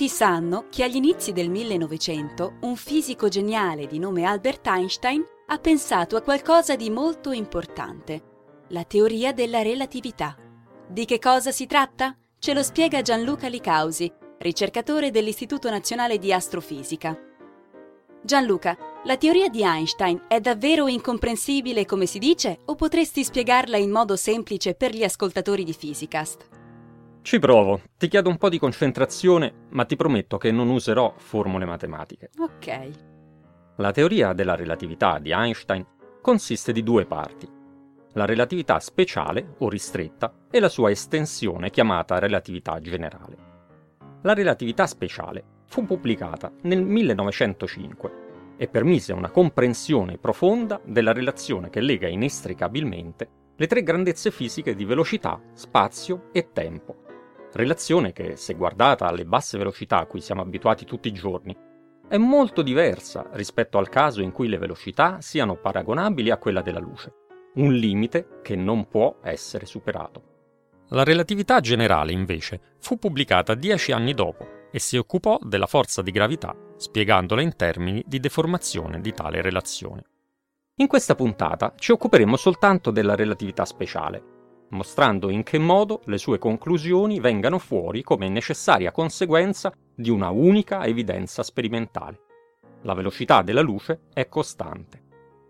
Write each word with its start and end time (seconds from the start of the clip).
Tutti 0.00 0.14
sanno 0.14 0.64
che 0.70 0.82
agli 0.82 0.96
inizi 0.96 1.32
del 1.32 1.50
1900 1.50 2.60
un 2.62 2.74
fisico 2.76 3.28
geniale 3.28 3.86
di 3.86 3.98
nome 3.98 4.24
Albert 4.24 4.66
Einstein 4.66 5.22
ha 5.48 5.58
pensato 5.58 6.16
a 6.16 6.22
qualcosa 6.22 6.74
di 6.74 6.88
molto 6.88 7.32
importante, 7.32 8.22
la 8.68 8.84
teoria 8.84 9.34
della 9.34 9.60
relatività. 9.60 10.34
Di 10.88 11.04
che 11.04 11.18
cosa 11.18 11.50
si 11.50 11.66
tratta? 11.66 12.16
Ce 12.38 12.54
lo 12.54 12.62
spiega 12.62 13.02
Gianluca 13.02 13.48
Licausi, 13.48 14.10
ricercatore 14.38 15.10
dell'Istituto 15.10 15.68
Nazionale 15.68 16.16
di 16.16 16.32
Astrofisica. 16.32 17.14
Gianluca, 18.22 18.78
la 19.04 19.18
teoria 19.18 19.50
di 19.50 19.62
Einstein 19.62 20.24
è 20.28 20.40
davvero 20.40 20.86
incomprensibile 20.88 21.84
come 21.84 22.06
si 22.06 22.18
dice 22.18 22.60
o 22.64 22.74
potresti 22.74 23.22
spiegarla 23.22 23.76
in 23.76 23.90
modo 23.90 24.16
semplice 24.16 24.72
per 24.72 24.94
gli 24.94 25.04
ascoltatori 25.04 25.62
di 25.62 25.74
Physicast? 25.74 26.59
Ci 27.22 27.38
provo, 27.38 27.82
ti 27.98 28.08
chiedo 28.08 28.30
un 28.30 28.38
po' 28.38 28.48
di 28.48 28.58
concentrazione, 28.58 29.66
ma 29.70 29.84
ti 29.84 29.94
prometto 29.94 30.38
che 30.38 30.50
non 30.50 30.68
userò 30.68 31.14
formule 31.16 31.66
matematiche. 31.66 32.30
Ok. 32.38 32.90
La 33.76 33.92
teoria 33.92 34.32
della 34.32 34.54
relatività 34.54 35.18
di 35.18 35.30
Einstein 35.30 35.86
consiste 36.22 36.72
di 36.72 36.82
due 36.82 37.04
parti. 37.04 37.48
La 38.14 38.24
relatività 38.24 38.80
speciale 38.80 39.54
o 39.58 39.68
ristretta 39.68 40.46
e 40.50 40.60
la 40.60 40.70
sua 40.70 40.90
estensione 40.90 41.70
chiamata 41.70 42.18
relatività 42.18 42.80
generale. 42.80 43.36
La 44.22 44.32
relatività 44.32 44.86
speciale 44.86 45.44
fu 45.66 45.84
pubblicata 45.84 46.50
nel 46.62 46.82
1905 46.82 48.28
e 48.56 48.66
permise 48.66 49.12
una 49.12 49.30
comprensione 49.30 50.18
profonda 50.18 50.80
della 50.84 51.12
relazione 51.12 51.70
che 51.70 51.80
lega 51.80 52.08
inestricabilmente 52.08 53.38
le 53.60 53.66
tre 53.66 53.82
grandezze 53.82 54.30
fisiche 54.30 54.74
di 54.74 54.86
velocità, 54.86 55.38
spazio 55.52 56.30
e 56.32 56.50
tempo, 56.50 56.99
relazione 57.52 58.12
che, 58.12 58.36
se 58.36 58.54
guardata 58.54 59.06
alle 59.06 59.24
basse 59.24 59.58
velocità 59.58 59.98
a 59.98 60.06
cui 60.06 60.20
siamo 60.20 60.42
abituati 60.42 60.84
tutti 60.84 61.08
i 61.08 61.12
giorni, 61.12 61.56
è 62.08 62.16
molto 62.16 62.62
diversa 62.62 63.28
rispetto 63.32 63.78
al 63.78 63.88
caso 63.88 64.20
in 64.20 64.32
cui 64.32 64.48
le 64.48 64.58
velocità 64.58 65.20
siano 65.20 65.56
paragonabili 65.56 66.30
a 66.30 66.38
quella 66.38 66.60
della 66.60 66.80
luce, 66.80 67.12
un 67.54 67.72
limite 67.72 68.40
che 68.42 68.56
non 68.56 68.88
può 68.88 69.18
essere 69.22 69.64
superato. 69.66 70.22
La 70.88 71.04
relatività 71.04 71.60
generale, 71.60 72.10
invece, 72.10 72.60
fu 72.80 72.98
pubblicata 72.98 73.54
dieci 73.54 73.92
anni 73.92 74.12
dopo 74.12 74.68
e 74.72 74.80
si 74.80 74.96
occupò 74.96 75.38
della 75.40 75.66
forza 75.66 76.02
di 76.02 76.10
gravità, 76.10 76.56
spiegandola 76.76 77.42
in 77.42 77.54
termini 77.54 78.02
di 78.06 78.18
deformazione 78.18 79.00
di 79.00 79.12
tale 79.12 79.40
relazione. 79.40 80.04
In 80.76 80.86
questa 80.86 81.14
puntata 81.14 81.74
ci 81.76 81.92
occuperemo 81.92 82.36
soltanto 82.36 82.90
della 82.90 83.14
relatività 83.14 83.64
speciale, 83.64 84.29
mostrando 84.70 85.30
in 85.30 85.42
che 85.42 85.58
modo 85.58 86.00
le 86.04 86.18
sue 86.18 86.38
conclusioni 86.38 87.20
vengano 87.20 87.58
fuori 87.58 88.02
come 88.02 88.28
necessaria 88.28 88.92
conseguenza 88.92 89.72
di 89.94 90.10
una 90.10 90.30
unica 90.30 90.84
evidenza 90.84 91.42
sperimentale. 91.42 92.20
La 92.82 92.94
velocità 92.94 93.42
della 93.42 93.60
luce 93.60 94.02
è 94.12 94.28
costante. 94.28 95.08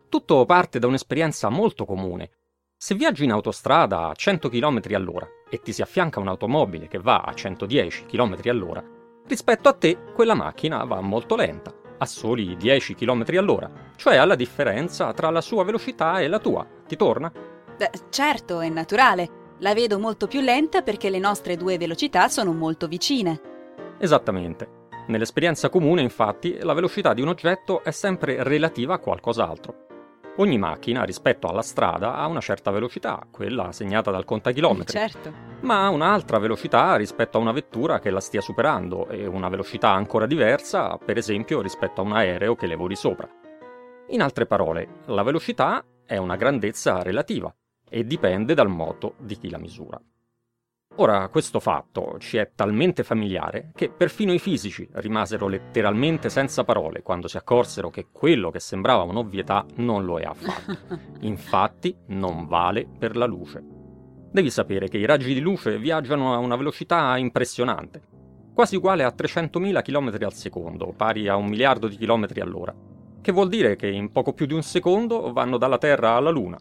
Tutto 0.09 0.45
parte 0.45 0.79
da 0.79 0.87
un'esperienza 0.87 1.49
molto 1.49 1.85
comune. 1.85 2.31
Se 2.77 2.95
viaggi 2.95 3.25
in 3.25 3.31
autostrada 3.31 4.09
a 4.09 4.15
100 4.15 4.49
km 4.49 4.81
all'ora 4.95 5.29
e 5.49 5.61
ti 5.61 5.73
si 5.73 5.83
affianca 5.83 6.19
un'automobile 6.19 6.89
che 6.89 6.99
va 6.99 7.21
a 7.21 7.35
110 7.35 8.07
km 8.07 8.37
all'ora, 8.47 8.83
rispetto 9.27 9.69
a 9.69 9.75
te 9.75 9.97
quella 10.15 10.35
macchina 10.35 10.83
va 10.85 11.01
molto 11.01 11.37
lenta, 11.37 11.73
a 11.99 12.07
soli 12.07 12.57
10 12.57 12.95
km 12.95 13.25
all'ora, 13.37 13.71
cioè 13.97 14.17
alla 14.17 14.35
differenza 14.35 15.13
tra 15.13 15.31
la 15.31 15.43
sua 15.43 15.63
velocità 15.63 16.21
e 16.21 16.27
la 16.27 16.39
tua. 16.39 16.67
Ti 16.87 16.97
torna? 16.97 17.31
Beh, 17.81 17.91
certo, 18.11 18.61
è 18.61 18.69
naturale. 18.69 19.55
La 19.61 19.73
vedo 19.73 19.99
molto 19.99 20.27
più 20.27 20.43
lenta 20.43 20.83
perché 20.83 21.09
le 21.09 21.19
nostre 21.19 21.57
due 21.57 21.79
velocità 21.79 22.29
sono 22.29 22.53
molto 22.53 22.87
vicine. 22.87 23.41
Esattamente. 23.99 24.89
Nell'esperienza 25.07 25.71
comune, 25.71 26.03
infatti, 26.03 26.59
la 26.61 26.75
velocità 26.75 27.15
di 27.15 27.23
un 27.23 27.29
oggetto 27.29 27.83
è 27.83 27.91
sempre 27.91 28.43
relativa 28.43 28.93
a 28.93 28.99
qualcos'altro. 28.99 29.87
Ogni 30.37 30.59
macchina 30.59 31.05
rispetto 31.05 31.47
alla 31.47 31.63
strada 31.63 32.17
ha 32.17 32.27
una 32.27 32.41
certa 32.41 32.71
velocità, 32.71 33.27
quella 33.31 33.73
segnata 33.73 34.11
dal 34.11 34.27
contachilometri. 34.27 34.99
Certo. 34.99 35.33
Ma 35.61 35.87
ha 35.87 35.89
un'altra 35.89 36.39
velocità 36.39 36.97
rispetto 36.97 37.39
a 37.39 37.41
una 37.41 37.53
vettura 37.53 37.99
che 37.99 38.11
la 38.11 38.21
stia 38.21 38.43
superando 38.43 39.09
e 39.09 39.25
una 39.25 39.49
velocità 39.49 39.89
ancora 39.89 40.27
diversa, 40.27 40.99
per 41.03 41.17
esempio, 41.17 41.63
rispetto 41.63 42.03
a 42.03 42.05
un 42.05 42.13
aereo 42.13 42.57
che 42.57 42.67
le 42.67 42.77
voli 42.77 42.95
sopra. 42.95 43.27
In 44.09 44.21
altre 44.21 44.45
parole, 44.45 45.01
la 45.07 45.23
velocità 45.23 45.83
è 46.05 46.19
una 46.19 46.37
grandezza 46.37 47.03
relativa 47.03 47.51
e 47.91 48.07
dipende 48.07 48.55
dal 48.55 48.69
moto 48.69 49.15
di 49.19 49.37
chi 49.37 49.51
la 49.51 49.59
misura. 49.59 50.01
Ora, 50.97 51.29
questo 51.29 51.61
fatto 51.61 52.17
ci 52.19 52.37
è 52.37 52.51
talmente 52.55 53.05
familiare 53.05 53.71
che 53.75 53.91
perfino 53.91 54.33
i 54.33 54.39
fisici 54.39 54.89
rimasero 54.95 55.47
letteralmente 55.47 56.29
senza 56.29 56.65
parole 56.65 57.03
quando 57.03 57.29
si 57.29 57.37
accorsero 57.37 57.91
che 57.91 58.09
quello 58.11 58.51
che 58.51 58.61
sembrava 58.61 59.05
un'ovvietà 59.05 59.65
non 59.77 60.05
lo 60.05 60.19
è 60.19 60.25
affatto. 60.25 60.77
Infatti, 61.21 61.97
non 62.09 62.47
vale 62.47 62.87
per 62.99 63.17
la 63.17 63.27
luce. 63.27 63.63
Devi 64.33 64.51
sapere 64.51 64.89
che 64.89 64.99
i 64.99 65.07
raggi 65.07 65.33
di 65.33 65.41
luce 65.41 65.79
viaggiano 65.79 66.35
a 66.35 66.39
una 66.39 66.57
velocità 66.57 67.17
impressionante, 67.17 68.03
quasi 68.53 68.77
uguale 68.77 69.05
a 69.05 69.15
300.000 69.17 69.83
km 69.83 70.25
al 70.25 70.35
secondo, 70.35 70.93
pari 70.95 71.29
a 71.29 71.37
un 71.37 71.47
miliardo 71.47 71.89
di 71.89 71.97
chilometri 71.97 72.41
all'ora, 72.41 72.75
che 73.21 73.33
vuol 73.33 73.49
dire 73.49 73.75
che 73.77 73.89
in 73.89 74.13
poco 74.13 74.33
più 74.33 74.47
di 74.47 74.55
un 74.55 74.63
secondo 74.63 75.33
vanno 75.33 75.57
dalla 75.57 75.79
Terra 75.79 76.15
alla 76.15 76.31
Luna, 76.31 76.59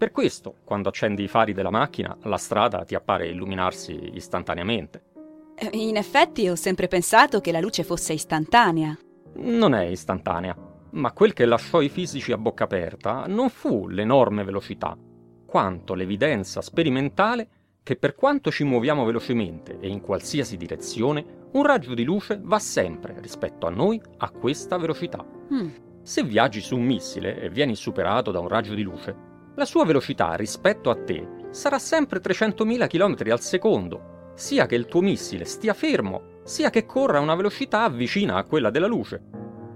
per 0.00 0.12
questo, 0.12 0.54
quando 0.64 0.88
accendi 0.88 1.24
i 1.24 1.28
fari 1.28 1.52
della 1.52 1.68
macchina, 1.68 2.16
la 2.22 2.38
strada 2.38 2.84
ti 2.84 2.94
appare 2.94 3.28
illuminarsi 3.28 4.12
istantaneamente. 4.14 5.02
Eh, 5.54 5.68
in 5.72 5.98
effetti 5.98 6.48
ho 6.48 6.54
sempre 6.54 6.88
pensato 6.88 7.42
che 7.42 7.52
la 7.52 7.60
luce 7.60 7.84
fosse 7.84 8.14
istantanea. 8.14 8.96
Non 9.34 9.74
è 9.74 9.84
istantanea, 9.84 10.56
ma 10.92 11.12
quel 11.12 11.34
che 11.34 11.44
lasciò 11.44 11.82
i 11.82 11.90
fisici 11.90 12.32
a 12.32 12.38
bocca 12.38 12.64
aperta 12.64 13.26
non 13.26 13.50
fu 13.50 13.88
l'enorme 13.88 14.42
velocità, 14.42 14.96
quanto 15.44 15.92
l'evidenza 15.92 16.62
sperimentale 16.62 17.48
che 17.82 17.96
per 17.96 18.14
quanto 18.14 18.50
ci 18.50 18.64
muoviamo 18.64 19.04
velocemente 19.04 19.80
e 19.80 19.88
in 19.88 20.00
qualsiasi 20.00 20.56
direzione, 20.56 21.48
un 21.52 21.62
raggio 21.62 21.92
di 21.92 22.04
luce 22.04 22.40
va 22.42 22.58
sempre 22.58 23.16
rispetto 23.20 23.66
a 23.66 23.70
noi 23.70 24.00
a 24.16 24.30
questa 24.30 24.78
velocità. 24.78 25.22
Mm. 25.52 25.68
Se 26.00 26.22
viaggi 26.22 26.62
su 26.62 26.74
un 26.74 26.84
missile 26.84 27.38
e 27.38 27.50
vieni 27.50 27.74
superato 27.74 28.30
da 28.30 28.40
un 28.40 28.48
raggio 28.48 28.72
di 28.72 28.82
luce, 28.82 29.28
la 29.60 29.66
sua 29.66 29.84
velocità 29.84 30.36
rispetto 30.36 30.88
a 30.88 30.96
te 30.96 31.28
sarà 31.50 31.78
sempre 31.78 32.18
300.000 32.18 32.86
km 32.86 33.30
al 33.30 33.40
secondo, 33.40 34.32
sia 34.34 34.64
che 34.64 34.74
il 34.74 34.86
tuo 34.86 35.02
missile 35.02 35.44
stia 35.44 35.74
fermo, 35.74 36.38
sia 36.44 36.70
che 36.70 36.86
corra 36.86 37.18
a 37.18 37.20
una 37.20 37.34
velocità 37.34 37.86
vicina 37.90 38.36
a 38.36 38.44
quella 38.44 38.70
della 38.70 38.86
luce. 38.86 39.22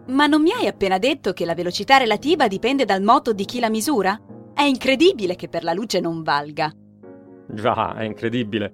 Ma 0.07 0.27
non 0.27 0.41
mi 0.41 0.53
hai 0.53 0.69
appena 0.69 0.97
detto 0.97 1.35
che 1.35 1.45
la 1.45 1.55
velocità 1.55 1.99
relativa 1.99 2.49
dipende 2.49 2.87
dal 2.87 3.03
moto 3.03 3.35
di 3.35 3.45
chi 3.45 3.61
la 3.61 3.69
misura? 3.69 4.19
È 4.55 4.63
incredibile 4.63 5.37
che 5.37 5.51
per 5.51 5.65
la 5.65 5.75
luce 5.75 6.01
non 6.01 6.23
valga. 6.23 6.73
Già, 7.47 7.95
è 7.95 8.05
incredibile. 8.05 8.73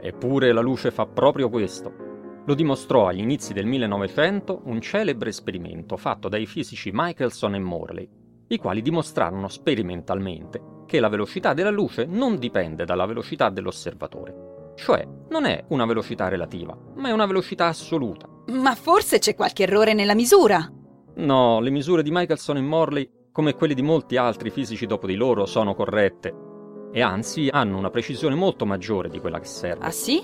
Eppure 0.00 0.52
la 0.52 0.60
luce 0.60 0.90
fa 0.90 1.06
proprio 1.06 1.48
questo. 1.50 2.42
Lo 2.46 2.54
dimostrò 2.54 3.06
agli 3.06 3.20
inizi 3.20 3.52
del 3.52 3.66
1900 3.66 4.62
un 4.64 4.80
celebre 4.80 5.28
esperimento 5.28 5.96
fatto 5.96 6.28
dai 6.28 6.46
fisici 6.46 6.90
Michelson 6.92 7.54
e 7.54 7.58
Morley, 7.60 8.08
i 8.48 8.56
quali 8.58 8.82
dimostrarono 8.82 9.48
sperimentalmente 9.48 10.76
che 10.86 11.00
la 11.00 11.08
velocità 11.08 11.52
della 11.52 11.70
luce 11.70 12.06
non 12.06 12.38
dipende 12.38 12.84
dalla 12.84 13.04
velocità 13.04 13.50
dell'osservatore, 13.50 14.72
cioè 14.76 15.06
non 15.28 15.44
è 15.44 15.64
una 15.68 15.84
velocità 15.84 16.28
relativa, 16.28 16.76
ma 16.94 17.08
è 17.08 17.12
una 17.12 17.26
velocità 17.26 17.66
assoluta, 17.66 18.26
Ma 18.46 18.74
forse 18.74 19.18
c'è 19.18 19.34
qualche 19.34 19.64
errore 19.64 19.92
nella 19.92 20.14
misura. 20.14 20.66
No, 21.16 21.60
le 21.60 21.70
misure 21.70 22.02
di 22.02 22.10
Michelson 22.10 22.56
e 22.56 22.62
Morley, 22.62 23.10
come 23.30 23.54
quelle 23.54 23.74
di 23.74 23.82
molti 23.82 24.16
altri 24.16 24.50
fisici 24.50 24.86
dopo 24.86 25.06
di 25.06 25.16
loro, 25.16 25.44
sono 25.44 25.74
corrette. 25.74 26.34
E 26.90 27.02
anzi 27.02 27.48
hanno 27.50 27.76
una 27.76 27.90
precisione 27.90 28.34
molto 28.34 28.64
maggiore 28.64 29.10
di 29.10 29.20
quella 29.20 29.38
che 29.38 29.46
serve. 29.46 29.84
Ah 29.84 29.90
sì? 29.90 30.22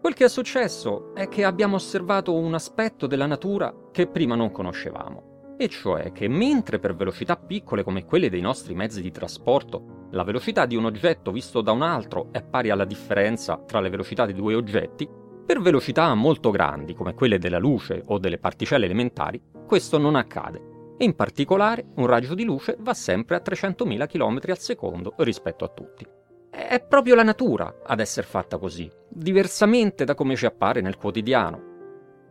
Quel 0.00 0.14
che 0.14 0.24
è 0.24 0.28
successo 0.28 1.14
è 1.14 1.28
che 1.28 1.44
abbiamo 1.44 1.76
osservato 1.76 2.34
un 2.34 2.52
aspetto 2.52 3.06
della 3.06 3.26
natura 3.26 3.72
che 3.92 4.08
prima 4.08 4.34
non 4.34 4.50
conoscevamo. 4.50 5.31
E 5.62 5.68
cioè 5.68 6.10
che 6.10 6.26
mentre 6.26 6.80
per 6.80 6.96
velocità 6.96 7.36
piccole 7.36 7.84
come 7.84 8.04
quelle 8.04 8.28
dei 8.28 8.40
nostri 8.40 8.74
mezzi 8.74 9.00
di 9.00 9.12
trasporto, 9.12 10.08
la 10.10 10.24
velocità 10.24 10.66
di 10.66 10.74
un 10.74 10.86
oggetto 10.86 11.30
visto 11.30 11.60
da 11.60 11.70
un 11.70 11.82
altro 11.82 12.30
è 12.32 12.42
pari 12.42 12.70
alla 12.70 12.84
differenza 12.84 13.62
tra 13.64 13.78
le 13.78 13.88
velocità 13.88 14.26
di 14.26 14.32
due 14.32 14.56
oggetti, 14.56 15.08
per 15.46 15.60
velocità 15.60 16.12
molto 16.14 16.50
grandi 16.50 16.94
come 16.94 17.14
quelle 17.14 17.38
della 17.38 17.60
luce 17.60 18.02
o 18.06 18.18
delle 18.18 18.38
particelle 18.38 18.86
elementari, 18.86 19.40
questo 19.64 19.98
non 19.98 20.16
accade. 20.16 20.94
E 20.98 21.04
in 21.04 21.14
particolare 21.14 21.86
un 21.94 22.06
raggio 22.06 22.34
di 22.34 22.42
luce 22.42 22.76
va 22.80 22.92
sempre 22.92 23.36
a 23.36 23.42
300.000 23.44 24.08
km 24.08 24.40
al 24.48 24.58
secondo 24.58 25.14
rispetto 25.18 25.64
a 25.64 25.68
tutti. 25.68 26.04
È 26.50 26.84
proprio 26.84 27.14
la 27.14 27.22
natura 27.22 27.82
ad 27.86 28.00
essere 28.00 28.26
fatta 28.26 28.58
così, 28.58 28.90
diversamente 29.08 30.04
da 30.04 30.16
come 30.16 30.34
ci 30.34 30.44
appare 30.44 30.80
nel 30.80 30.96
quotidiano. 30.96 31.70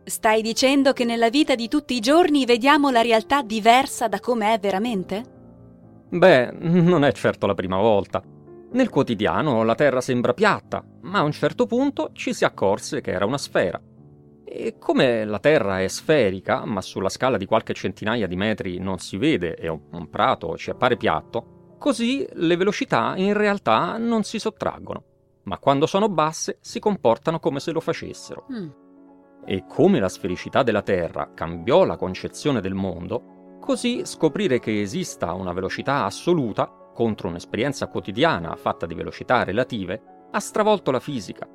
Stai 0.04 0.42
dicendo 0.42 0.92
che 0.92 1.04
nella 1.04 1.30
vita 1.30 1.54
di 1.54 1.68
tutti 1.68 1.94
i 1.94 2.00
giorni 2.00 2.44
vediamo 2.44 2.90
la 2.90 3.02
realtà 3.02 3.42
diversa 3.42 4.08
da 4.08 4.18
come 4.18 4.52
è 4.52 4.58
veramente? 4.58 5.22
Beh, 6.08 6.50
non 6.50 7.04
è 7.04 7.12
certo 7.12 7.46
la 7.46 7.54
prima 7.54 7.76
volta. 7.76 8.20
Nel 8.72 8.88
quotidiano 8.88 9.62
la 9.62 9.76
Terra 9.76 10.00
sembra 10.00 10.34
piatta, 10.34 10.84
ma 11.02 11.20
a 11.20 11.22
un 11.22 11.30
certo 11.30 11.66
punto 11.66 12.10
ci 12.14 12.34
si 12.34 12.44
accorse 12.44 13.00
che 13.00 13.12
era 13.12 13.26
una 13.26 13.38
sfera. 13.38 13.80
E 14.44 14.76
come 14.78 15.24
la 15.24 15.38
Terra 15.38 15.80
è 15.80 15.86
sferica, 15.86 16.64
ma 16.64 16.80
sulla 16.80 17.08
scala 17.08 17.36
di 17.36 17.46
qualche 17.46 17.72
centinaia 17.72 18.26
di 18.26 18.36
metri 18.36 18.78
non 18.78 18.98
si 18.98 19.16
vede 19.16 19.54
e 19.54 19.68
un 19.68 20.10
prato 20.10 20.56
ci 20.56 20.70
appare 20.70 20.96
piatto, 20.96 21.76
così 21.78 22.26
le 22.32 22.56
velocità 22.56 23.14
in 23.16 23.34
realtà 23.34 23.96
non 23.98 24.24
si 24.24 24.40
sottraggono, 24.40 25.04
ma 25.44 25.58
quando 25.58 25.86
sono 25.86 26.08
basse 26.08 26.58
si 26.60 26.80
comportano 26.80 27.38
come 27.38 27.60
se 27.60 27.70
lo 27.70 27.80
facessero. 27.80 28.46
Mm 28.52 28.81
e 29.44 29.64
come 29.66 29.98
la 29.98 30.08
sfericità 30.08 30.62
della 30.62 30.82
Terra 30.82 31.30
cambiò 31.34 31.84
la 31.84 31.96
concezione 31.96 32.60
del 32.60 32.74
mondo, 32.74 33.58
così 33.60 34.02
scoprire 34.04 34.58
che 34.58 34.80
esista 34.80 35.32
una 35.32 35.52
velocità 35.52 36.04
assoluta 36.04 36.70
contro 36.94 37.28
un'esperienza 37.28 37.88
quotidiana 37.88 38.54
fatta 38.56 38.86
di 38.86 38.94
velocità 38.94 39.44
relative 39.44 40.28
ha 40.30 40.40
stravolto 40.40 40.90
la 40.90 41.00
fisica. 41.00 41.48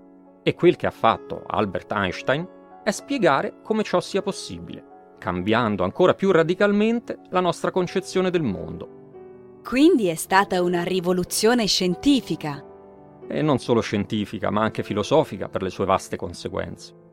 E 0.44 0.56
quel 0.56 0.75
che 0.75 0.88
ha 0.88 0.92
fatto 0.92 1.44
Albert 1.45 1.92
Einstein 1.92 2.48
è 2.84 2.92
spiegare 2.92 3.62
come 3.63 3.84
ciò 3.84 4.00
sia 4.00 4.22
possibile, 4.22 5.16
cambiando 5.18 5.84
ancora 5.84 6.13
più 6.13 6.31
radicalmente 6.31 7.19
la 7.30 7.42
nostra 7.42 7.72
concezione 7.72 8.30
del 8.30 8.44
mondo. 8.44 9.60
Quindi 9.63 10.07
è 10.07 10.16
stata 10.16 10.62
una 10.62 10.84
rivoluzione 10.84 11.66
scientifica. 11.66 12.63
E 13.28 13.42
non 13.42 13.60
solo 13.60 13.81
scientifica, 13.81 14.50
ma 14.50 14.62
anche 14.62 14.84
filosofica 14.84 15.50
per 15.50 15.62
le 15.62 15.69
sue 15.69 15.84
vaste 15.84 16.16
conseguenze. 16.16 17.06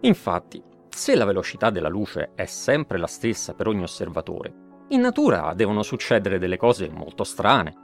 Infatti, 0.00 0.62
se 0.88 1.14
la 1.14 1.24
velocità 1.24 1.70
della 1.70 1.88
luce 1.88 2.32
è 2.34 2.46
sempre 2.46 2.98
la 2.98 3.06
stessa 3.06 3.54
per 3.54 3.68
ogni 3.68 3.82
osservatore, 3.82 4.64
in 4.88 5.00
natura 5.00 5.52
devono 5.54 5.82
succedere 5.82 6.38
delle 6.38 6.56
cose 6.56 6.88
molto 6.88 7.24
strane. 7.24 7.74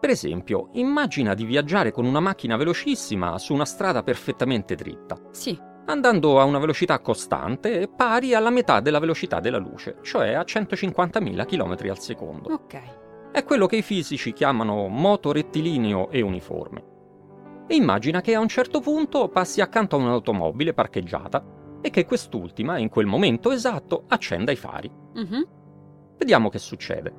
Per 0.00 0.10
esempio, 0.10 0.68
immagina 0.72 1.32
di 1.32 1.44
viaggiare 1.44 1.90
con 1.90 2.04
una 2.04 2.20
macchina 2.20 2.56
velocissima 2.56 3.38
su 3.38 3.54
una 3.54 3.64
strada 3.64 4.02
perfettamente 4.02 4.74
dritta. 4.74 5.16
Sì. 5.30 5.58
Andando 5.86 6.40
a 6.40 6.44
una 6.44 6.58
velocità 6.58 6.98
costante 6.98 7.88
pari 7.88 8.34
alla 8.34 8.50
metà 8.50 8.80
della 8.80 8.98
velocità 8.98 9.40
della 9.40 9.58
luce, 9.58 9.98
cioè 10.02 10.32
a 10.32 10.42
150.000 10.42 11.46
km 11.46 11.88
al 11.88 11.98
secondo. 11.98 12.52
Ok. 12.52 12.80
È 13.32 13.44
quello 13.44 13.66
che 13.66 13.76
i 13.76 13.82
fisici 13.82 14.32
chiamano 14.32 14.88
moto 14.88 15.32
rettilineo 15.32 16.10
e 16.10 16.20
uniforme 16.20 16.92
e 17.66 17.74
immagina 17.74 18.20
che 18.20 18.34
a 18.34 18.40
un 18.40 18.48
certo 18.48 18.80
punto 18.80 19.28
passi 19.28 19.60
accanto 19.60 19.96
a 19.96 19.98
un'automobile 20.00 20.74
parcheggiata 20.74 21.44
e 21.80 21.90
che 21.90 22.04
quest'ultima, 22.04 22.78
in 22.78 22.88
quel 22.88 23.06
momento 23.06 23.50
esatto, 23.50 24.04
accenda 24.08 24.52
i 24.52 24.56
fari. 24.56 24.90
Mm-hmm. 25.18 25.42
Vediamo 26.16 26.48
che 26.48 26.58
succede. 26.58 27.12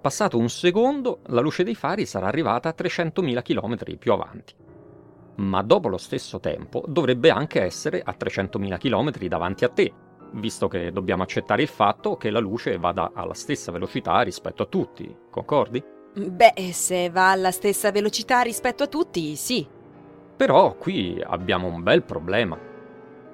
Passato 0.00 0.38
un 0.38 0.48
secondo, 0.48 1.20
la 1.26 1.40
luce 1.40 1.64
dei 1.64 1.74
fari 1.74 2.06
sarà 2.06 2.26
arrivata 2.26 2.68
a 2.68 2.74
300.000 2.76 3.42
km 3.42 3.96
più 3.98 4.12
avanti. 4.12 4.54
Ma 5.36 5.62
dopo 5.62 5.88
lo 5.88 5.98
stesso 5.98 6.40
tempo 6.40 6.84
dovrebbe 6.86 7.30
anche 7.30 7.60
essere 7.60 8.00
a 8.02 8.14
300.000 8.18 8.78
km 8.78 9.26
davanti 9.26 9.64
a 9.64 9.68
te, 9.68 9.92
visto 10.32 10.68
che 10.68 10.92
dobbiamo 10.92 11.22
accettare 11.22 11.62
il 11.62 11.68
fatto 11.68 12.16
che 12.16 12.30
la 12.30 12.38
luce 12.38 12.78
vada 12.78 13.10
alla 13.14 13.34
stessa 13.34 13.72
velocità 13.72 14.20
rispetto 14.22 14.62
a 14.62 14.66
tutti, 14.66 15.14
concordi? 15.30 15.82
Beh, 16.14 16.72
se 16.72 17.10
va 17.10 17.32
alla 17.32 17.50
stessa 17.50 17.90
velocità 17.90 18.40
rispetto 18.40 18.84
a 18.84 18.86
tutti, 18.86 19.36
sì. 19.36 19.75
Però 20.36 20.74
qui 20.74 21.20
abbiamo 21.24 21.66
un 21.68 21.82
bel 21.82 22.02
problema. 22.02 22.58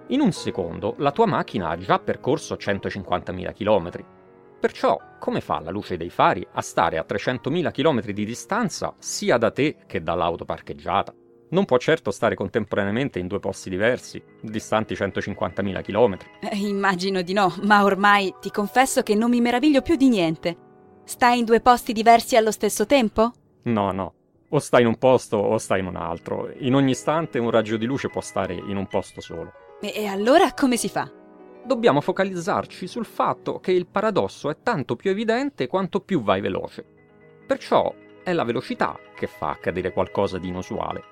In 0.09 0.21
un 0.21 0.31
secondo 0.31 0.95
la 0.99 1.11
tua 1.11 1.27
macchina 1.27 1.69
ha 1.69 1.77
già 1.77 1.99
percorso 1.99 2.55
150.000 2.55 3.53
km. 3.53 3.91
Perciò, 4.61 4.97
come 5.19 5.41
fa 5.41 5.59
la 5.59 5.71
luce 5.71 5.97
dei 5.97 6.11
fari 6.11 6.47
a 6.53 6.61
stare 6.61 6.99
a 6.99 7.05
300.000 7.09 7.73
km 7.73 8.13
di 8.13 8.25
distanza 8.25 8.95
sia 8.99 9.37
da 9.37 9.51
te 9.51 9.79
che 9.87 10.03
dall'auto 10.03 10.45
parcheggiata? 10.45 11.13
Non 11.51 11.65
può 11.65 11.77
certo 11.79 12.13
stare 12.13 12.37
contemporaneamente 12.37 13.19
in 13.19 13.27
due 13.27 13.41
posti 13.41 13.69
diversi, 13.69 14.23
distanti 14.41 14.95
150.000 14.95 15.83
km. 15.83 16.17
Eh, 16.41 16.57
immagino 16.57 17.23
di 17.23 17.33
no, 17.33 17.53
ma 17.65 17.83
ormai 17.83 18.33
ti 18.41 18.51
confesso 18.51 19.03
che 19.03 19.17
non 19.17 19.31
mi 19.31 19.41
meraviglio 19.41 19.83
più 19.83 19.97
di 19.97 20.09
niente. 20.09 20.57
Stai 21.05 21.41
in 21.41 21.45
due 21.45 21.61
posti 21.61 21.93
diversi 21.93 22.37
allo 22.37 22.53
stesso 22.53 22.87
tempo? 22.87 23.33
No, 23.65 23.91
no. 23.91 24.15
O 24.55 24.59
stai 24.59 24.83
in 24.83 24.89
un 24.89 24.99
posto 24.99 25.39
o 25.39 25.57
stai 25.57 25.81
in 25.81 25.87
un 25.87 25.97
altro. 25.97 26.53
In 26.59 26.75
ogni 26.75 26.91
istante 26.91 27.39
un 27.39 27.51
raggio 27.51 27.79
di 27.79 27.87
luce 27.87 28.11
può 28.11 28.21
stare 28.21 28.53
in 28.53 28.77
un 28.77 28.87
posto 28.87 29.23
solo. 29.23 29.53
E 29.81 30.05
allora 30.07 30.53
come 30.53 30.77
si 30.77 30.91
fa? 30.91 31.11
Dobbiamo 31.65 32.03
focalizzarci 32.03 32.87
sul 32.87 33.07
fatto 33.07 33.61
che 33.61 33.73
il 33.73 33.87
paradosso 33.87 34.51
è 34.51 34.57
tanto 34.63 34.95
più 34.95 35.11
evidente 35.11 35.69
quanto 35.69 36.01
più 36.01 36.23
vai 36.23 36.43
veloce. 36.43 36.85
Perciò 37.47 37.95
è 38.23 38.33
la 38.35 38.45
velocità 38.45 38.99
che 39.15 39.27
fa 39.27 39.51
accadere 39.51 39.91
qualcosa 39.91 40.37
di 40.37 40.49
inusuale. 40.49 41.03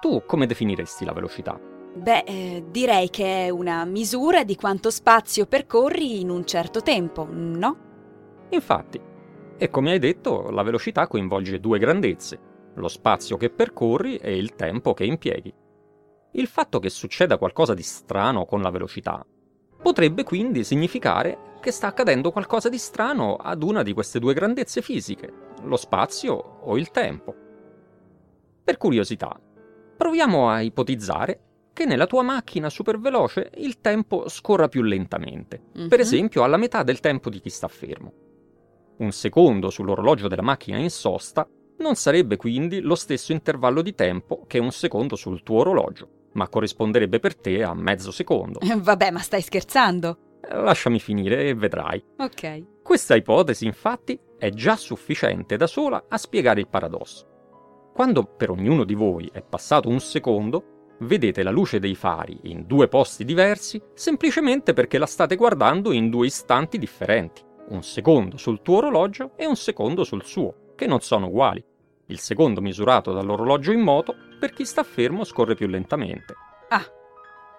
Tu 0.00 0.22
come 0.24 0.46
definiresti 0.46 1.04
la 1.04 1.12
velocità? 1.12 1.58
Beh, 1.92 2.22
eh, 2.24 2.64
direi 2.70 3.10
che 3.10 3.46
è 3.46 3.50
una 3.50 3.84
misura 3.84 4.44
di 4.44 4.54
quanto 4.54 4.90
spazio 4.90 5.46
percorri 5.46 6.20
in 6.20 6.30
un 6.30 6.46
certo 6.46 6.82
tempo, 6.82 7.26
no? 7.28 7.76
Infatti. 8.50 9.00
E 9.58 9.70
come 9.70 9.90
hai 9.90 9.98
detto, 9.98 10.50
la 10.50 10.62
velocità 10.62 11.08
coinvolge 11.08 11.58
due 11.58 11.78
grandezze, 11.78 12.48
lo 12.80 12.88
spazio 12.88 13.36
che 13.36 13.50
percorri 13.50 14.16
e 14.16 14.36
il 14.36 14.54
tempo 14.56 14.94
che 14.94 15.04
impieghi. 15.04 15.54
Il 16.32 16.46
fatto 16.46 16.78
che 16.78 16.90
succeda 16.90 17.38
qualcosa 17.38 17.74
di 17.74 17.82
strano 17.82 18.44
con 18.44 18.62
la 18.62 18.70
velocità 18.70 19.24
potrebbe 19.82 20.24
quindi 20.24 20.64
significare 20.64 21.58
che 21.60 21.70
sta 21.70 21.88
accadendo 21.88 22.30
qualcosa 22.30 22.68
di 22.68 22.78
strano 22.78 23.36
ad 23.36 23.62
una 23.62 23.82
di 23.82 23.92
queste 23.92 24.18
due 24.18 24.34
grandezze 24.34 24.82
fisiche, 24.82 25.32
lo 25.62 25.76
spazio 25.76 26.34
o 26.34 26.76
il 26.76 26.90
tempo. 26.90 27.34
Per 28.64 28.76
curiosità, 28.76 29.38
proviamo 29.96 30.48
a 30.48 30.60
ipotizzare 30.60 31.40
che 31.72 31.84
nella 31.84 32.06
tua 32.06 32.22
macchina 32.22 32.70
superveloce 32.70 33.50
il 33.56 33.80
tempo 33.80 34.28
scorra 34.28 34.68
più 34.68 34.82
lentamente, 34.82 35.62
mm-hmm. 35.76 35.88
per 35.88 36.00
esempio 36.00 36.42
alla 36.42 36.56
metà 36.56 36.82
del 36.82 37.00
tempo 37.00 37.30
di 37.30 37.40
chi 37.40 37.50
sta 37.50 37.68
fermo. 37.68 38.12
Un 38.98 39.12
secondo 39.12 39.70
sull'orologio 39.70 40.28
della 40.28 40.42
macchina 40.42 40.78
in 40.78 40.90
sosta 40.90 41.48
non 41.80 41.94
sarebbe 41.94 42.36
quindi 42.36 42.80
lo 42.80 42.94
stesso 42.94 43.32
intervallo 43.32 43.82
di 43.82 43.94
tempo 43.94 44.44
che 44.46 44.58
un 44.58 44.70
secondo 44.70 45.16
sul 45.16 45.42
tuo 45.42 45.60
orologio, 45.60 46.28
ma 46.32 46.48
corrisponderebbe 46.48 47.18
per 47.18 47.36
te 47.36 47.62
a 47.62 47.74
mezzo 47.74 48.10
secondo. 48.10 48.60
Eh, 48.60 48.76
vabbè, 48.76 49.10
ma 49.10 49.20
stai 49.20 49.42
scherzando? 49.42 50.38
Eh, 50.42 50.54
lasciami 50.56 51.00
finire 51.00 51.48
e 51.48 51.54
vedrai. 51.54 52.02
Ok. 52.18 52.82
Questa 52.82 53.16
ipotesi, 53.16 53.66
infatti, 53.66 54.18
è 54.38 54.50
già 54.50 54.76
sufficiente 54.76 55.56
da 55.56 55.66
sola 55.66 56.04
a 56.08 56.18
spiegare 56.18 56.60
il 56.60 56.68
paradosso. 56.68 57.26
Quando 57.94 58.24
per 58.24 58.50
ognuno 58.50 58.84
di 58.84 58.94
voi 58.94 59.28
è 59.32 59.42
passato 59.42 59.88
un 59.88 60.00
secondo, 60.00 60.96
vedete 61.00 61.42
la 61.42 61.50
luce 61.50 61.78
dei 61.78 61.94
fari 61.94 62.38
in 62.44 62.66
due 62.66 62.88
posti 62.88 63.24
diversi 63.24 63.80
semplicemente 63.94 64.74
perché 64.74 64.98
la 64.98 65.06
state 65.06 65.34
guardando 65.34 65.92
in 65.92 66.10
due 66.10 66.26
istanti 66.26 66.78
differenti, 66.78 67.42
un 67.68 67.82
secondo 67.82 68.36
sul 68.36 68.62
tuo 68.62 68.76
orologio 68.76 69.32
e 69.36 69.46
un 69.46 69.56
secondo 69.56 70.04
sul 70.04 70.24
suo, 70.24 70.72
che 70.76 70.86
non 70.86 71.00
sono 71.00 71.26
uguali 71.26 71.64
il 72.10 72.18
secondo 72.18 72.60
misurato 72.60 73.12
dall'orologio 73.12 73.72
in 73.72 73.80
moto, 73.80 74.14
per 74.38 74.52
chi 74.52 74.64
sta 74.64 74.82
fermo 74.82 75.24
scorre 75.24 75.54
più 75.54 75.66
lentamente. 75.66 76.34
Ah. 76.68 76.84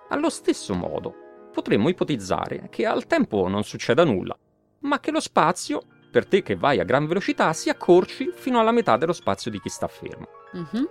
Allo 0.09 0.29
stesso 0.29 0.73
modo, 0.73 1.13
potremmo 1.51 1.89
ipotizzare 1.89 2.67
che 2.69 2.85
al 2.85 3.07
tempo 3.07 3.47
non 3.47 3.63
succeda 3.63 4.03
nulla, 4.03 4.37
ma 4.79 4.99
che 4.99 5.11
lo 5.11 5.19
spazio, 5.19 5.81
per 6.11 6.25
te 6.25 6.41
che 6.41 6.55
vai 6.55 6.79
a 6.79 6.83
gran 6.83 7.07
velocità, 7.07 7.53
si 7.53 7.69
accorci 7.69 8.31
fino 8.33 8.59
alla 8.59 8.71
metà 8.71 8.97
dello 8.97 9.13
spazio 9.13 9.49
di 9.49 9.59
chi 9.59 9.69
sta 9.69 9.87
fermo. 9.87 10.27
Mm-hmm. 10.55 10.85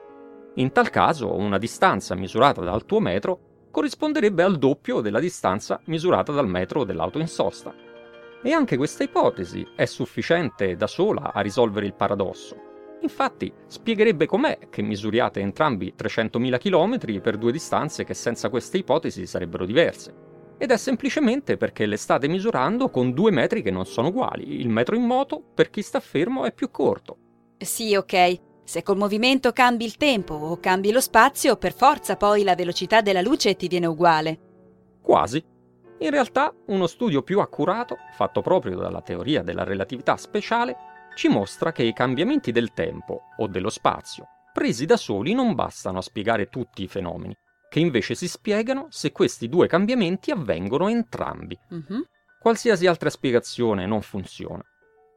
In 0.54 0.72
tal 0.72 0.90
caso, 0.90 1.34
una 1.34 1.58
distanza 1.58 2.14
misurata 2.14 2.62
dal 2.62 2.84
tuo 2.84 3.00
metro 3.00 3.40
corrisponderebbe 3.70 4.42
al 4.42 4.58
doppio 4.58 5.00
della 5.00 5.20
distanza 5.20 5.80
misurata 5.84 6.32
dal 6.32 6.48
metro 6.48 6.84
dell'auto 6.84 7.18
in 7.18 7.28
sosta. 7.28 7.72
E 8.42 8.52
anche 8.52 8.76
questa 8.76 9.04
ipotesi 9.04 9.66
è 9.76 9.84
sufficiente 9.84 10.74
da 10.76 10.86
sola 10.86 11.32
a 11.32 11.40
risolvere 11.40 11.86
il 11.86 11.94
paradosso. 11.94 12.69
Infatti, 13.02 13.52
spiegherebbe 13.66 14.26
com'è 14.26 14.58
che 14.68 14.82
misuriate 14.82 15.40
entrambi 15.40 15.94
300.000 15.96 16.58
km 16.58 17.20
per 17.20 17.38
due 17.38 17.52
distanze 17.52 18.04
che 18.04 18.14
senza 18.14 18.50
queste 18.50 18.78
ipotesi 18.78 19.26
sarebbero 19.26 19.64
diverse. 19.64 20.28
Ed 20.58 20.70
è 20.70 20.76
semplicemente 20.76 21.56
perché 21.56 21.86
le 21.86 21.96
state 21.96 22.28
misurando 22.28 22.90
con 22.90 23.12
due 23.14 23.30
metri 23.30 23.62
che 23.62 23.70
non 23.70 23.86
sono 23.86 24.08
uguali. 24.08 24.60
Il 24.60 24.68
metro 24.68 24.94
in 24.94 25.04
moto, 25.04 25.42
per 25.54 25.70
chi 25.70 25.80
sta 25.80 26.00
fermo, 26.00 26.44
è 26.44 26.52
più 26.52 26.70
corto. 26.70 27.16
Sì, 27.56 27.94
ok. 27.94 28.40
Se 28.64 28.82
col 28.82 28.98
movimento 28.98 29.52
cambi 29.52 29.86
il 29.86 29.96
tempo 29.96 30.34
o 30.34 30.60
cambi 30.60 30.92
lo 30.92 31.00
spazio, 31.00 31.56
per 31.56 31.72
forza 31.72 32.16
poi 32.16 32.42
la 32.42 32.54
velocità 32.54 33.00
della 33.00 33.22
luce 33.22 33.56
ti 33.56 33.68
viene 33.68 33.86
uguale. 33.86 34.38
Quasi. 35.00 35.42
In 35.98 36.10
realtà, 36.10 36.54
uno 36.66 36.86
studio 36.86 37.22
più 37.22 37.40
accurato, 37.40 37.96
fatto 38.12 38.42
proprio 38.42 38.76
dalla 38.76 39.00
teoria 39.00 39.42
della 39.42 39.64
relatività 39.64 40.16
speciale, 40.16 40.76
ci 41.20 41.28
mostra 41.28 41.70
che 41.70 41.82
i 41.82 41.92
cambiamenti 41.92 42.50
del 42.50 42.72
tempo 42.72 43.24
o 43.36 43.46
dello 43.46 43.68
spazio, 43.68 44.26
presi 44.54 44.86
da 44.86 44.96
soli, 44.96 45.34
non 45.34 45.54
bastano 45.54 45.98
a 45.98 46.00
spiegare 46.00 46.48
tutti 46.48 46.82
i 46.82 46.88
fenomeni, 46.88 47.36
che 47.68 47.78
invece 47.78 48.14
si 48.14 48.26
spiegano 48.26 48.86
se 48.88 49.12
questi 49.12 49.50
due 49.50 49.66
cambiamenti 49.66 50.30
avvengono 50.30 50.88
entrambi. 50.88 51.58
Mhm. 51.68 52.06
Qualsiasi 52.40 52.86
altra 52.86 53.10
spiegazione 53.10 53.84
non 53.84 54.00
funziona. 54.00 54.62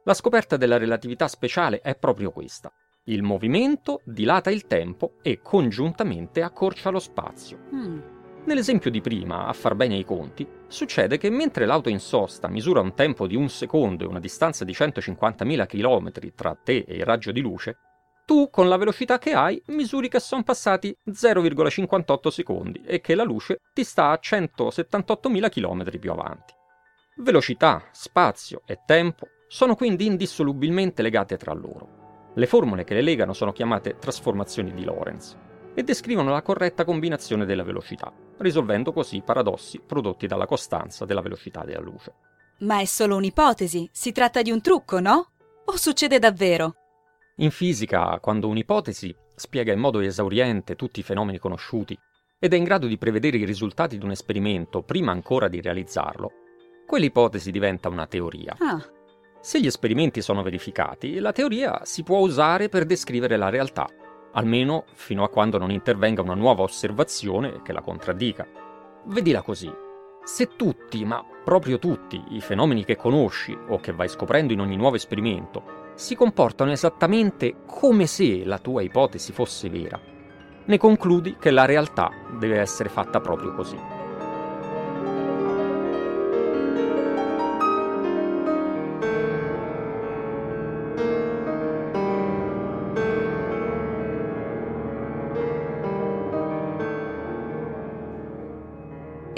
La 0.04 0.12
scoperta 0.12 0.58
della 0.58 0.76
relatività 0.76 1.26
speciale 1.26 1.80
è 1.80 1.96
proprio 1.96 2.32
questa. 2.32 2.70
Il 3.04 3.22
movimento 3.22 4.02
dilata 4.04 4.50
il 4.50 4.66
tempo 4.66 5.14
e 5.22 5.40
congiuntamente 5.40 6.42
accorcia 6.42 6.90
lo 6.90 6.98
spazio. 6.98 7.60
Mm. 7.74 8.13
Nell'esempio 8.46 8.90
di 8.90 9.00
prima, 9.00 9.46
a 9.46 9.54
far 9.54 9.74
bene 9.74 9.96
i 9.96 10.04
conti, 10.04 10.46
succede 10.66 11.16
che 11.16 11.30
mentre 11.30 11.64
l'auto 11.64 11.88
in 11.88 11.98
sosta 11.98 12.46
misura 12.46 12.80
un 12.80 12.92
tempo 12.92 13.26
di 13.26 13.36
un 13.36 13.48
secondo 13.48 14.04
e 14.04 14.06
una 14.06 14.20
distanza 14.20 14.64
di 14.64 14.72
150.000 14.72 15.66
km 15.66 16.32
tra 16.34 16.54
te 16.54 16.84
e 16.86 16.96
il 16.96 17.06
raggio 17.06 17.32
di 17.32 17.40
luce, 17.40 17.78
tu 18.26 18.50
con 18.50 18.68
la 18.68 18.76
velocità 18.76 19.18
che 19.18 19.32
hai 19.32 19.62
misuri 19.68 20.08
che 20.08 20.20
sono 20.20 20.42
passati 20.42 20.94
0,58 21.08 22.28
secondi 22.28 22.82
e 22.84 23.00
che 23.00 23.14
la 23.14 23.24
luce 23.24 23.62
ti 23.72 23.82
sta 23.82 24.10
a 24.10 24.20
178.000 24.22 25.48
km 25.48 25.98
più 25.98 26.10
avanti. 26.10 26.52
Velocità, 27.16 27.88
spazio 27.92 28.60
e 28.66 28.80
tempo 28.84 29.26
sono 29.48 29.74
quindi 29.74 30.04
indissolubilmente 30.04 31.00
legate 31.00 31.38
tra 31.38 31.54
loro. 31.54 32.32
Le 32.34 32.46
formule 32.46 32.84
che 32.84 32.92
le 32.92 33.02
legano 33.02 33.32
sono 33.32 33.52
chiamate 33.52 33.96
trasformazioni 33.98 34.74
di 34.74 34.84
Lorentz 34.84 35.52
e 35.74 35.82
descrivono 35.82 36.30
la 36.30 36.42
corretta 36.42 36.84
combinazione 36.84 37.44
della 37.44 37.64
velocità, 37.64 38.12
risolvendo 38.38 38.92
così 38.92 39.16
i 39.16 39.22
paradossi 39.22 39.80
prodotti 39.84 40.26
dalla 40.26 40.46
costanza 40.46 41.04
della 41.04 41.20
velocità 41.20 41.64
della 41.64 41.80
luce. 41.80 42.14
Ma 42.60 42.80
è 42.80 42.84
solo 42.84 43.16
un'ipotesi, 43.16 43.88
si 43.92 44.12
tratta 44.12 44.40
di 44.40 44.50
un 44.50 44.60
trucco, 44.60 45.00
no? 45.00 45.30
O 45.66 45.76
succede 45.76 46.18
davvero? 46.18 46.74
In 47.36 47.50
fisica, 47.50 48.18
quando 48.20 48.48
un'ipotesi 48.48 49.14
spiega 49.34 49.72
in 49.72 49.80
modo 49.80 49.98
esauriente 49.98 50.76
tutti 50.76 51.00
i 51.00 51.02
fenomeni 51.02 51.38
conosciuti 51.38 51.98
ed 52.38 52.52
è 52.52 52.56
in 52.56 52.64
grado 52.64 52.86
di 52.86 52.96
prevedere 52.98 53.38
i 53.38 53.44
risultati 53.44 53.98
di 53.98 54.04
un 54.04 54.12
esperimento 54.12 54.82
prima 54.82 55.10
ancora 55.10 55.48
di 55.48 55.60
realizzarlo, 55.60 56.30
quell'ipotesi 56.86 57.50
diventa 57.50 57.88
una 57.88 58.06
teoria. 58.06 58.54
Ah, 58.58 58.80
Se 59.40 59.60
gli 59.60 59.66
esperimenti 59.66 60.22
sono 60.22 60.42
verificati, 60.42 61.18
la 61.18 61.32
teoria 61.32 61.80
si 61.84 62.02
può 62.02 62.18
usare 62.18 62.68
per 62.68 62.84
descrivere 62.84 63.36
la 63.36 63.48
realtà, 63.48 63.88
almeno 64.34 64.84
fino 64.92 65.24
a 65.24 65.28
quando 65.28 65.58
non 65.58 65.70
intervenga 65.70 66.22
una 66.22 66.34
nuova 66.34 66.62
osservazione 66.62 67.62
che 67.62 67.72
la 67.72 67.80
contraddica. 67.80 68.46
Vedila 69.06 69.42
così. 69.42 69.72
Se 70.22 70.56
tutti, 70.56 71.04
ma 71.04 71.22
proprio 71.44 71.78
tutti, 71.78 72.22
i 72.30 72.40
fenomeni 72.40 72.84
che 72.84 72.96
conosci 72.96 73.56
o 73.68 73.78
che 73.78 73.92
vai 73.92 74.08
scoprendo 74.08 74.52
in 74.52 74.60
ogni 74.60 74.76
nuovo 74.76 74.96
esperimento 74.96 75.82
si 75.94 76.14
comportano 76.14 76.72
esattamente 76.72 77.56
come 77.66 78.06
se 78.06 78.44
la 78.44 78.58
tua 78.58 78.82
ipotesi 78.82 79.32
fosse 79.32 79.68
vera, 79.68 80.00
ne 80.64 80.78
concludi 80.78 81.36
che 81.38 81.50
la 81.50 81.66
realtà 81.66 82.10
deve 82.38 82.58
essere 82.58 82.88
fatta 82.88 83.20
proprio 83.20 83.54
così. 83.54 83.93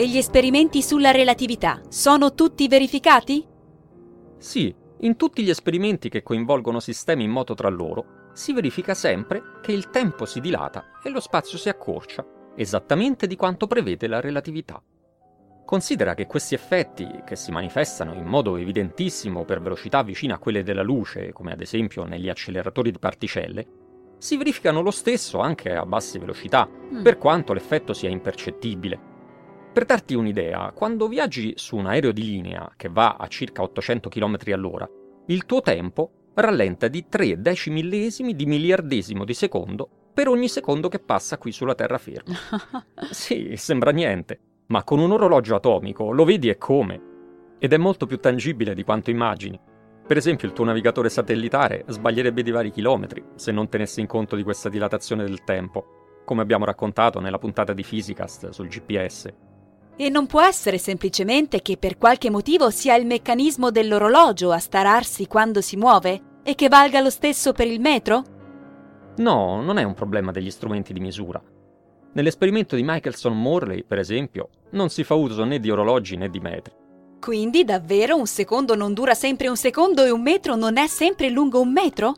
E 0.07 0.09
gli 0.09 0.19
esperimenti 0.19 0.83
sulla 0.83 1.11
relatività 1.11 1.81
sono 1.89 2.33
tutti 2.33 2.69
verificati? 2.69 3.45
Sì, 4.39 4.73
in 5.01 5.17
tutti 5.17 5.43
gli 5.43 5.51
esperimenti 5.51 6.09
che 6.09 6.23
coinvolgono 6.23 6.79
sistemi 6.79 7.25
in 7.25 7.31
moto 7.31 7.55
tra 7.55 7.69
loro, 7.69 8.31
si 8.33 8.53
verifica 8.53 8.95
sempre 8.95 9.43
che 9.61 9.73
il 9.73 9.91
tempo 9.91 10.25
si 10.25 10.41
dilata 10.41 11.01
e 11.03 11.11
lo 11.11 11.19
spazio 11.19 11.59
si 11.59 11.69
accorcia, 11.69 12.25
esattamente 12.55 13.27
di 13.27 13.35
quanto 13.35 13.67
prevede 13.67 14.07
la 14.07 14.21
relatività. 14.21 14.81
Considera 15.65 16.15
che 16.15 16.27
questi 16.27 16.55
effetti, 16.55 17.23
che 17.25 17.35
si 17.35 17.51
manifestano 17.51 18.15
in 18.15 18.27
modo 18.27 18.57
evidentissimo 18.57 19.45
per 19.45 19.61
velocità 19.61 20.05
vicine 20.05 20.35
a 20.35 20.39
quelle 20.39 20.63
della 20.63 20.83
luce, 20.83 21.33
come 21.33 21.51
ad 21.51 21.61
esempio 21.61 22.05
negli 22.05 22.29
acceleratori 22.29 22.93
di 22.93 22.99
particelle, 23.01 23.67
si 24.19 24.37
verificano 24.37 24.83
lo 24.83 24.93
stesso 24.93 25.41
anche 25.41 25.75
a 25.75 25.85
basse 25.85 26.21
velocità, 26.21 26.69
Mm. 26.69 27.03
per 27.03 27.19
quanto 27.19 27.53
l'effetto 27.53 27.93
sia 27.93 28.09
impercettibile. 28.09 29.15
Per 29.77 29.85
darti 29.85 30.15
un'idea, 30.15 30.73
quando 30.75 31.07
viaggi 31.07 31.53
su 31.57 31.77
un 31.77 31.85
aereo 31.85 32.11
di 32.11 32.23
linea 32.23 32.73
che 32.79 32.89
va 32.89 33.17
a 33.19 33.27
circa 33.27 33.61
800 33.61 34.09
km 34.09 34.39
all'ora, 34.53 34.89
il 35.27 35.45
tuo 35.45 35.61
tempo 35.61 36.31
rallenta 36.33 36.89
di 36.89 37.05
3 37.11 37.43
decimillesimi 37.43 38.35
di 38.35 38.47
miliardesimo 38.47 39.23
di 39.23 39.35
secondo 39.35 39.87
per 40.15 40.29
ogni 40.29 40.49
secondo 40.49 40.89
che 40.89 40.99
passa 40.99 41.37
qui 41.37 41.53
sulla 41.53 41.75
terraferma. 41.75 42.35
Sì, 43.11 43.53
sembra 43.57 43.91
niente, 43.91 44.41
ma 44.69 44.83
con 44.83 44.99
un 44.99 45.13
orologio 45.13 45.57
atomico 45.57 46.11
lo 46.11 46.25
vedi 46.25 46.49
e 46.49 46.57
come. 46.57 47.03
Ed 47.59 47.75
è 47.75 47.77
molto 47.77 48.07
più 48.07 48.19
tangibile 48.19 48.73
di 48.73 48.83
quanto 48.83 49.11
immagini. 49.11 49.61
Per 50.07 50.17
esempio, 50.17 50.49
il 50.49 50.55
tuo 50.55 50.65
navigatore 50.65 51.11
satellitare 51.11 51.85
sbaglierebbe 51.87 52.43
di 52.43 52.51
vari 52.51 52.71
chilometri 52.71 53.23
se 53.35 53.53
non 53.53 53.69
tenesse 53.69 54.01
in 54.01 54.07
conto 54.07 54.37
di 54.37 54.43
questa 54.43 54.71
dilatazione 54.71 55.25
del 55.25 55.45
tempo, 55.45 56.23
come 56.25 56.41
abbiamo 56.41 56.65
raccontato 56.65 57.21
nella 57.21 57.39
puntata 57.39 57.75
di 57.75 57.83
Physicast 57.83 58.49
sul 58.49 58.69
GPS. 58.69 59.46
E 59.97 60.11
non 60.11 60.27
può 60.27 60.43
essere 60.43 60.77
semplicemente 60.77 61.63
che 61.63 61.79
per 61.79 61.97
qualche 61.97 62.29
motivo 62.29 62.69
sia 62.71 62.97
il 62.97 63.07
meccanismo 63.07 63.71
dell'orologio 63.71 64.53
a 64.53 64.59
stararsi 64.59 65.27
quando 65.27 65.63
si 65.63 65.77
muove 65.77 66.41
e 66.43 66.55
che 66.55 66.69
valga 66.69 67.01
lo 67.01 67.11
stesso 67.11 67.53
per 67.53 67.67
il 67.67 67.81
metro? 67.81 68.23
No, 69.17 69.63
non 69.63 69.79
è 69.79 69.83
un 69.83 69.95
problema 69.95 70.33
degli 70.33 70.51
strumenti 70.51 70.93
di 70.93 71.01
misura. 71.01 71.43
Nell'esperimento 72.13 72.77
di 72.77 72.83
Michelson-Morley, 72.85 73.85
per 73.85 73.99
esempio, 73.99 74.51
non 74.71 74.91
si 74.91 75.03
fa 75.03 75.15
uso 75.15 75.45
né 75.45 75.59
di 75.59 75.71
orologi 75.71 76.17
né 76.17 76.29
di 76.29 76.41
metri. 76.41 76.73
Quindi 77.19 77.65
davvero 77.65 78.17
un 78.17 78.27
secondo 78.27 78.75
non 78.75 78.93
dura 78.93 79.15
sempre 79.15 79.49
un 79.49 79.57
secondo 79.57 80.05
e 80.05 80.11
un 80.11 80.23
metro 80.23 80.55
non 80.57 80.77
è 80.77 80.87
sempre 80.87 81.31
lungo 81.31 81.61
un 81.61 81.73
metro? 81.73 82.15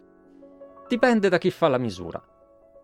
Dipende 0.89 1.29
da 1.29 1.39
chi 1.39 1.51
fa 1.51 1.69
la 1.69 1.79
misura. 1.79 2.23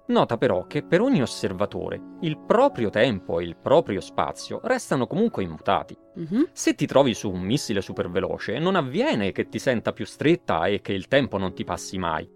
Nota 0.07 0.37
però 0.37 0.67
che 0.67 0.83
per 0.83 1.01
ogni 1.01 1.23
osservatore 1.23 1.99
il 2.21 2.39
proprio 2.39 2.91
tempo 2.91 3.41
e 3.41 3.45
il 3.45 3.57
proprio 3.57 4.03
spazio 4.03 4.61
restano 4.65 5.07
comunque 5.07 5.43
immutati. 5.43 5.97
Mhm. 6.17 6.51
Se 6.53 6.75
ti 6.75 6.87
trovi 6.87 7.15
su 7.15 7.31
un 7.31 7.41
missile 7.41 7.81
superveloce, 7.81 8.59
non 8.59 8.75
avviene 8.75 9.33
che 9.33 9.49
ti 9.49 9.59
senta 9.59 9.93
più 9.93 10.05
stretta 10.05 10.67
e 10.67 10.83
che 10.83 10.93
il 10.93 11.09
tempo 11.09 11.39
non 11.39 11.55
ti 11.55 11.65
passi 11.65 11.97
mai. 11.97 12.29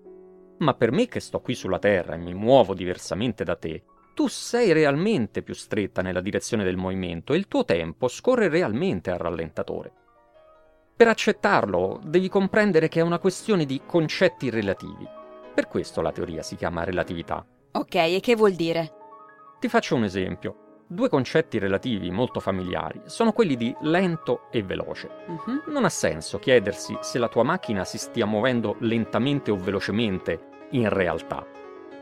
Ma 0.59 0.75
per 0.75 0.93
me 0.93 1.07
che 1.09 1.21
sto 1.21 1.41
qui 1.41 1.55
sulla 1.55 1.79
Terra 1.79 2.15
e 2.15 2.19
mi 2.19 2.33
muovo 2.33 2.73
diversamente 2.73 3.45
da 3.45 3.55
te, 3.55 3.85
tu 4.15 4.29
sei 4.29 4.73
realmente 4.73 5.43
più 5.43 5.55
stretta 5.55 6.01
nella 6.01 6.23
direzione 6.23 6.65
del 6.65 6.77
movimento 6.77 7.35
e 7.35 7.37
il 7.37 7.49
tuo 7.49 7.67
tempo 7.67 8.09
scorre 8.09 8.49
realmente 8.49 9.11
al 9.11 9.19
rallentatore. 9.19 9.93
Per 10.97 11.07
accettarlo, 11.07 12.01
devi 12.03 12.29
comprendere 12.29 12.89
che 12.89 13.01
è 13.01 13.05
una 13.05 13.21
questione 13.21 13.67
di 13.67 13.83
concetti 13.87 14.51
relativi. 14.51 15.07
Per 15.55 15.69
questo 15.69 16.01
la 16.01 16.11
teoria 16.11 16.43
si 16.43 16.57
chiama 16.57 16.83
relatività. 16.83 17.47
Ok, 17.73 17.95
e 17.95 18.21
che 18.21 18.35
vuol 18.35 18.53
dire? 18.53 18.93
Ti 19.61 19.69
faccio 19.69 19.95
un 19.95 20.05
esempio. 20.05 20.83
Due 20.87 21.11
concetti 21.11 21.59
relativi 21.59 22.11
molto 22.11 22.41
familiari 22.41 23.03
sono 23.05 23.33
quelli 23.33 23.57
di 23.57 23.75
lento 23.83 24.49
e 24.51 24.63
veloce. 24.63 25.11
Mhm. 25.27 25.65
Non 25.67 25.85
ha 25.85 25.91
senso 25.91 26.39
chiedersi 26.39 26.97
se 27.03 27.19
la 27.19 27.29
tua 27.29 27.43
macchina 27.43 27.85
si 27.85 27.99
stia 27.99 28.25
muovendo 28.25 28.77
lentamente 28.81 29.51
o 29.51 29.57
velocemente 29.57 30.67
in 30.71 30.89
realtà. 30.89 31.47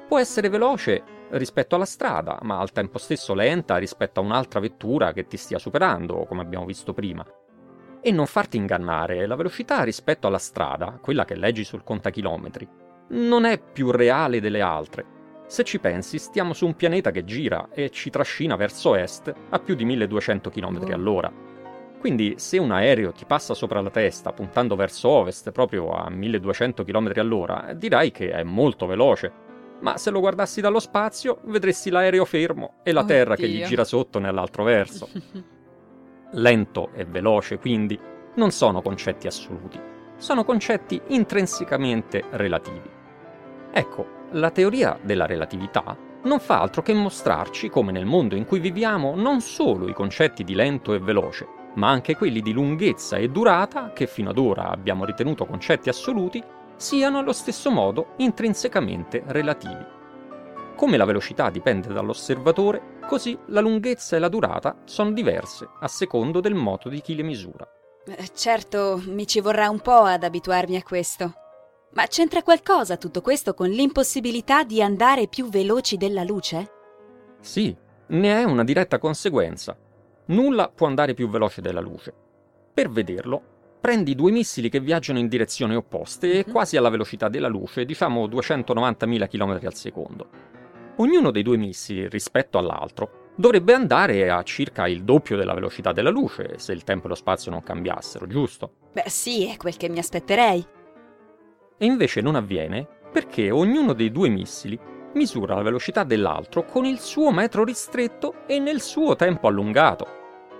Può 0.06 0.18
essere 0.20 0.48
veloce 0.48 1.02
rispetto 1.30 1.74
alla 1.74 1.84
strada, 1.84 2.38
ma 2.42 2.60
al 2.60 2.70
tempo 2.70 2.98
stesso 2.98 3.34
lenta 3.34 3.76
rispetto 3.76 4.20
a 4.20 4.22
un'altra 4.22 4.60
vettura 4.60 5.12
che 5.12 5.26
ti 5.26 5.36
stia 5.36 5.58
superando, 5.58 6.24
come 6.26 6.42
abbiamo 6.42 6.64
visto 6.64 6.92
prima. 6.92 7.26
E 8.00 8.12
non 8.12 8.26
farti 8.26 8.56
ingannare, 8.56 9.26
la 9.26 9.34
velocità 9.34 9.82
rispetto 9.82 10.28
alla 10.28 10.38
strada, 10.38 11.00
quella 11.02 11.24
che 11.24 11.34
leggi 11.34 11.64
sul 11.64 11.82
contachilometri, 11.82 12.68
non 13.08 13.44
è 13.44 13.60
più 13.60 13.90
reale 13.90 14.40
delle 14.40 14.60
altre. 14.60 15.14
Se 15.46 15.62
ci 15.62 15.78
pensi, 15.78 16.18
stiamo 16.18 16.52
su 16.52 16.66
un 16.66 16.74
pianeta 16.74 17.12
che 17.12 17.24
gira 17.24 17.68
e 17.70 17.90
ci 17.90 18.10
trascina 18.10 18.56
verso 18.56 18.96
est 18.96 19.32
a 19.50 19.58
più 19.60 19.76
di 19.76 19.84
1200 19.84 20.50
km 20.50 20.92
all'ora. 20.92 21.32
Quindi 22.00 22.34
se 22.36 22.58
un 22.58 22.72
aereo 22.72 23.12
ti 23.12 23.24
passa 23.24 23.54
sopra 23.54 23.80
la 23.80 23.90
testa 23.90 24.32
puntando 24.32 24.74
verso 24.74 25.08
ovest 25.08 25.50
proprio 25.52 25.92
a 25.92 26.10
1200 26.10 26.84
km 26.84 27.12
all'ora, 27.16 27.72
dirai 27.74 28.10
che 28.10 28.30
è 28.30 28.42
molto 28.42 28.86
veloce. 28.86 29.44
Ma 29.80 29.96
se 29.96 30.10
lo 30.10 30.20
guardassi 30.20 30.60
dallo 30.60 30.80
spazio, 30.80 31.40
vedresti 31.44 31.90
l'aereo 31.90 32.24
fermo 32.24 32.76
e 32.82 32.92
la 32.92 33.00
Oddio. 33.00 33.14
Terra 33.14 33.36
che 33.36 33.48
gli 33.48 33.64
gira 33.64 33.84
sotto 33.84 34.18
nell'altro 34.18 34.64
verso. 34.64 35.08
Lento 36.32 36.90
e 36.92 37.04
veloce, 37.04 37.58
quindi, 37.58 37.98
non 38.34 38.50
sono 38.50 38.82
concetti 38.82 39.26
assoluti, 39.26 39.78
sono 40.16 40.44
concetti 40.44 41.00
intrinsecamente 41.08 42.24
relativi. 42.30 42.90
Ecco, 43.70 44.15
la 44.32 44.50
teoria 44.50 44.98
della 45.02 45.26
relatività 45.26 45.96
non 46.22 46.40
fa 46.40 46.60
altro 46.60 46.82
che 46.82 46.92
mostrarci 46.92 47.68
come 47.68 47.92
nel 47.92 48.04
mondo 48.04 48.34
in 48.34 48.44
cui 48.44 48.58
viviamo 48.58 49.14
non 49.14 49.40
solo 49.40 49.88
i 49.88 49.92
concetti 49.92 50.42
di 50.42 50.54
lento 50.54 50.92
e 50.92 50.98
veloce, 50.98 51.46
ma 51.74 51.88
anche 51.88 52.16
quelli 52.16 52.40
di 52.40 52.52
lunghezza 52.52 53.16
e 53.16 53.28
durata, 53.28 53.92
che 53.92 54.06
fino 54.06 54.30
ad 54.30 54.38
ora 54.38 54.68
abbiamo 54.68 55.04
ritenuto 55.04 55.46
concetti 55.46 55.88
assoluti, 55.88 56.42
siano 56.74 57.18
allo 57.18 57.32
stesso 57.32 57.70
modo 57.70 58.14
intrinsecamente 58.16 59.22
relativi. 59.26 59.94
Come 60.74 60.96
la 60.96 61.04
velocità 61.04 61.48
dipende 61.48 61.92
dall'osservatore, 61.92 62.98
così 63.06 63.38
la 63.46 63.60
lunghezza 63.60 64.16
e 64.16 64.18
la 64.18 64.28
durata 64.28 64.82
sono 64.84 65.12
diverse 65.12 65.68
a 65.80 65.88
secondo 65.88 66.40
del 66.40 66.54
modo 66.54 66.88
di 66.88 67.00
chi 67.00 67.14
le 67.14 67.22
misura. 67.22 67.66
Eh, 68.04 68.28
Certo, 68.34 69.00
mi 69.06 69.26
ci 69.26 69.40
vorrà 69.40 69.70
un 69.70 69.80
po' 69.80 70.02
ad 70.02 70.22
abituarmi 70.22 70.76
a 70.76 70.82
questo. 70.82 71.32
Ma 71.92 72.06
c'entra 72.06 72.42
qualcosa 72.42 72.96
tutto 72.96 73.20
questo 73.22 73.54
con 73.54 73.68
l'impossibilità 73.68 74.64
di 74.64 74.82
andare 74.82 75.28
più 75.28 75.48
veloci 75.48 75.96
della 75.96 76.24
luce? 76.24 76.70
Sì, 77.40 77.74
ne 78.08 78.40
è 78.40 78.44
una 78.44 78.64
diretta 78.64 78.98
conseguenza. 78.98 79.76
Nulla 80.26 80.68
può 80.74 80.86
andare 80.88 81.14
più 81.14 81.28
veloce 81.28 81.60
della 81.62 81.80
luce. 81.80 82.12
Per 82.74 82.90
vederlo, 82.90 83.42
prendi 83.80 84.14
due 84.14 84.30
missili 84.32 84.68
che 84.68 84.80
viaggiano 84.80 85.18
in 85.18 85.28
direzioni 85.28 85.74
opposte 85.76 86.32
e 86.32 86.44
Mhm. 86.46 86.52
quasi 86.52 86.76
alla 86.76 86.90
velocità 86.90 87.28
della 87.28 87.48
luce, 87.48 87.84
diciamo 87.84 88.26
290.000 88.26 89.26
km 89.28 89.58
al 89.64 89.74
secondo. 89.74 90.28
Ognuno 90.96 91.30
dei 91.30 91.42
due 91.42 91.56
missili, 91.56 92.08
rispetto 92.08 92.58
all'altro, 92.58 93.30
dovrebbe 93.36 93.72
andare 93.74 94.28
a 94.30 94.42
circa 94.42 94.86
il 94.88 95.04
doppio 95.04 95.36
della 95.36 95.54
velocità 95.54 95.92
della 95.92 96.10
luce, 96.10 96.58
se 96.58 96.72
il 96.72 96.84
tempo 96.84 97.06
e 97.06 97.10
lo 97.10 97.14
spazio 97.14 97.50
non 97.50 97.62
cambiassero, 97.62 98.26
giusto? 98.26 98.72
Beh, 98.92 99.04
sì, 99.08 99.46
è 99.48 99.56
quel 99.56 99.76
che 99.76 99.88
mi 99.88 99.98
aspetterei. 99.98 100.66
E 101.78 101.84
invece 101.84 102.20
non 102.20 102.34
avviene 102.34 102.86
perché 103.12 103.50
ognuno 103.50 103.92
dei 103.92 104.10
due 104.10 104.28
missili 104.28 104.78
misura 105.14 105.54
la 105.54 105.62
velocità 105.62 106.04
dell'altro 106.04 106.64
con 106.64 106.84
il 106.84 106.98
suo 106.98 107.30
metro 107.32 107.64
ristretto 107.64 108.34
e 108.46 108.58
nel 108.58 108.80
suo 108.80 109.16
tempo 109.16 109.46
allungato. 109.48 110.06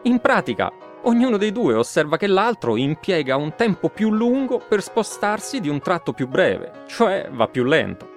In 0.02 0.18
pratica, 0.20 0.70
ognuno 1.02 1.36
dei 1.36 1.52
due 1.52 1.74
osserva 1.74 2.16
che 2.16 2.26
l'altro 2.26 2.76
impiega 2.76 3.36
un 3.36 3.54
tempo 3.54 3.88
più 3.90 4.10
lungo 4.10 4.58
per 4.66 4.82
spostarsi 4.82 5.60
di 5.60 5.68
un 5.68 5.80
tratto 5.80 6.12
più 6.12 6.28
breve, 6.28 6.84
cioè 6.86 7.28
va 7.30 7.48
più 7.48 7.64
lento. 7.64 8.14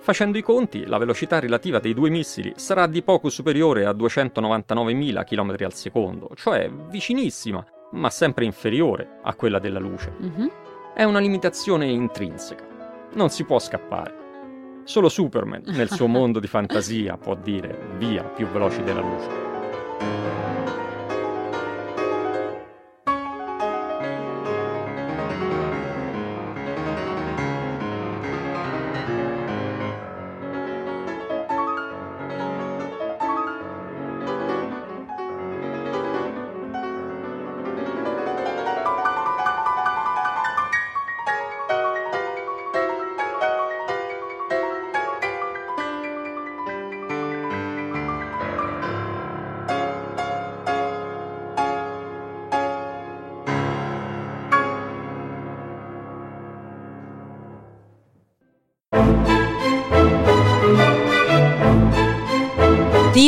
Facendo 0.00 0.36
i 0.36 0.42
conti, 0.42 0.84
la 0.86 0.98
velocità 0.98 1.40
relativa 1.40 1.78
dei 1.78 1.94
due 1.94 2.10
missili 2.10 2.52
sarà 2.56 2.86
di 2.86 3.02
poco 3.02 3.30
superiore 3.30 3.86
a 3.86 3.92
299.000 3.92 5.24
km 5.24 5.56
al 5.64 5.72
secondo, 5.72 6.30
cioè 6.34 6.70
vicinissima, 6.70 7.64
ma 7.92 8.10
sempre 8.10 8.44
inferiore 8.44 9.18
a 9.22 9.34
quella 9.34 9.58
della 9.58 9.78
luce 9.78 10.12
Mhm. 10.18 10.50
È 10.94 11.02
una 11.02 11.18
limitazione 11.18 11.86
intrinseca. 11.86 12.64
Non 13.14 13.28
si 13.28 13.44
può 13.44 13.58
scappare. 13.58 14.22
Solo 14.84 15.08
Superman, 15.08 15.62
nel 15.66 15.90
suo 15.90 16.06
mondo 16.08 16.38
di 16.38 16.46
fantasia, 16.46 17.16
può 17.16 17.34
dire 17.34 17.76
via 17.98 18.22
più 18.22 18.46
veloci 18.46 18.82
della 18.82 19.00
luce. 19.00 20.43